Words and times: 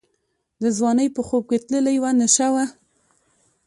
د 0.61 0.63
ځوانۍ 0.77 1.07
په 1.15 1.21
خوب 1.27 1.43
کي 1.49 1.57
تللې 1.65 1.95
وه 2.01 2.11
نشه 2.19 2.47
وه 2.53 2.65